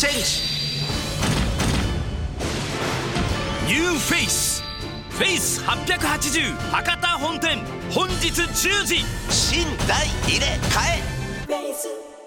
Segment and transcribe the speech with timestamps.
[0.00, 0.20] チェンジ
[3.66, 4.62] ニューフェイス
[5.10, 7.58] フェイス880博多本店
[7.90, 12.19] 本日10時新大入れ替え